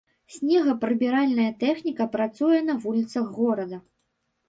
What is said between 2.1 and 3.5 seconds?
працуе на вуліцах